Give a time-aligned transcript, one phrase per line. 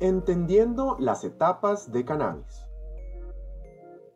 [0.00, 2.66] Entendiendo las etapas de cannabis.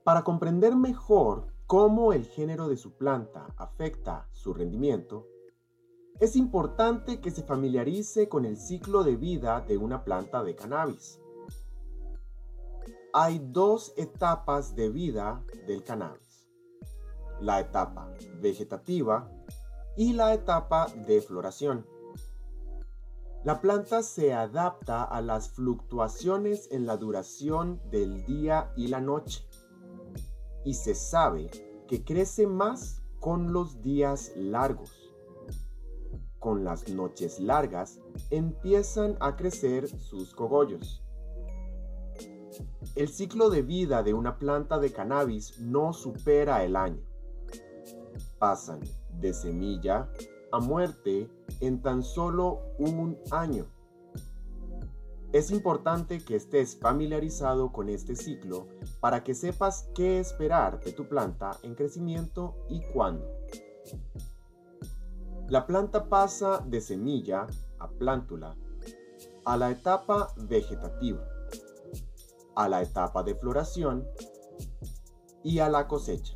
[0.02, 5.26] Para comprender mejor cómo el género de su planta afecta su rendimiento,
[6.18, 11.20] es importante que se familiarice con el ciclo de vida de una planta de cannabis.
[13.12, 16.48] Hay dos etapas de vida del cannabis.
[17.40, 19.30] La etapa vegetativa
[19.96, 21.86] y la etapa de floración.
[23.48, 29.48] La planta se adapta a las fluctuaciones en la duración del día y la noche
[30.66, 31.50] y se sabe
[31.88, 35.14] que crece más con los días largos.
[36.38, 37.98] Con las noches largas
[38.28, 41.02] empiezan a crecer sus cogollos.
[42.96, 47.00] El ciclo de vida de una planta de cannabis no supera el año.
[48.38, 50.10] Pasan de semilla
[50.52, 53.66] a muerte en tan solo un año.
[55.32, 58.66] Es importante que estés familiarizado con este ciclo
[59.00, 63.26] para que sepas qué esperar de tu planta en crecimiento y cuándo.
[65.48, 67.46] La planta pasa de semilla
[67.78, 68.56] a plántula
[69.48, 71.26] a la etapa vegetativa,
[72.54, 74.06] a la etapa de floración
[75.42, 76.34] y a la cosecha.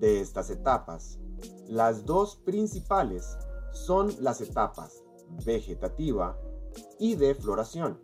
[0.00, 1.20] De estas etapas,
[1.68, 3.36] las dos principales
[3.72, 5.02] son las etapas
[5.44, 6.38] vegetativa
[6.98, 8.00] y de floración.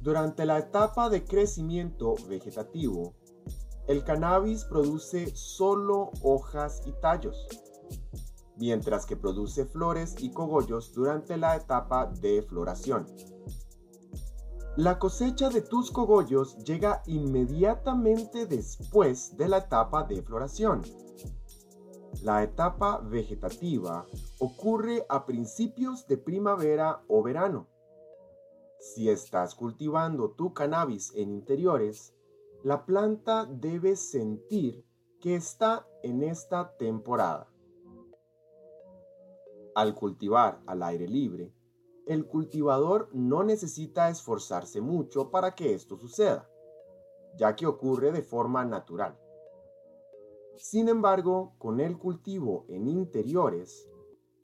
[0.00, 3.14] Durante la etapa de crecimiento vegetativo,
[3.86, 7.46] el cannabis produce solo hojas y tallos,
[8.56, 13.06] mientras que produce flores y cogollos durante la etapa de floración.
[14.76, 20.82] La cosecha de tus cogollos llega inmediatamente después de la etapa de floración
[22.22, 24.06] la etapa vegetativa
[24.38, 27.66] ocurre a principios de primavera o verano.
[28.78, 32.14] Si estás cultivando tu cannabis en interiores,
[32.62, 34.84] la planta debe sentir
[35.20, 37.48] que está en esta temporada.
[39.74, 41.52] Al cultivar al aire libre,
[42.06, 46.48] el cultivador no necesita esforzarse mucho para que esto suceda,
[47.36, 49.18] ya que ocurre de forma natural.
[50.58, 53.88] Sin embargo, con el cultivo en interiores,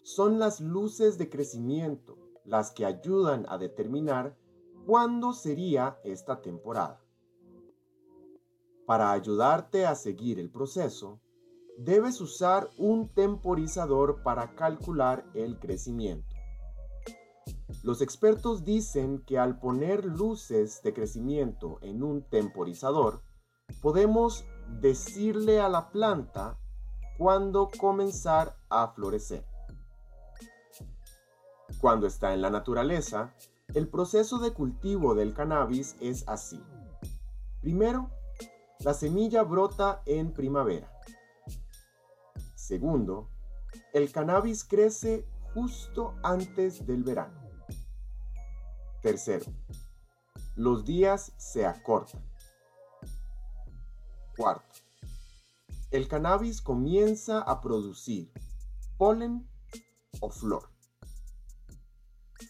[0.03, 4.37] son las luces de crecimiento las que ayudan a determinar
[4.87, 7.01] cuándo sería esta temporada.
[8.85, 11.21] Para ayudarte a seguir el proceso,
[11.79, 16.35] debes usar un temporizador para calcular el crecimiento.
[17.83, 23.23] Los expertos dicen que al poner luces de crecimiento en un temporizador,
[23.81, 24.45] podemos
[24.81, 26.59] decirle a la planta
[27.19, 29.45] cuándo comenzar a florecer.
[31.81, 33.35] Cuando está en la naturaleza,
[33.75, 36.63] el proceso de cultivo del cannabis es así.
[37.61, 38.11] Primero,
[38.81, 40.93] la semilla brota en primavera.
[42.55, 43.29] Segundo,
[43.93, 47.41] el cannabis crece justo antes del verano.
[49.01, 49.47] Tercero,
[50.57, 52.32] los días se acortan.
[54.37, 54.81] Cuarto,
[55.91, 58.33] el cannabis comienza a producir
[58.97, 59.47] polen
[60.21, 60.71] o flor.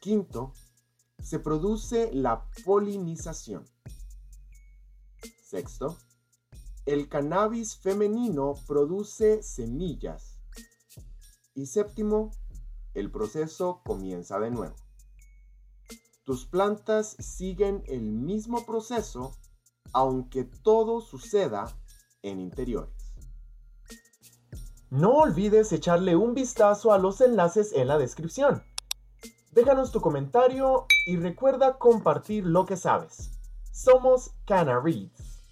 [0.00, 0.52] Quinto,
[1.20, 3.64] se produce la polinización.
[5.42, 5.98] Sexto,
[6.86, 10.38] el cannabis femenino produce semillas.
[11.54, 12.30] Y séptimo,
[12.94, 14.76] el proceso comienza de nuevo.
[16.24, 19.36] Tus plantas siguen el mismo proceso
[19.92, 21.66] aunque todo suceda
[22.22, 23.14] en interiores.
[24.90, 28.62] No olvides echarle un vistazo a los enlaces en la descripción.
[29.52, 33.30] Déjanos tu comentario y recuerda compartir lo que sabes.
[33.70, 35.42] Somos Canareads.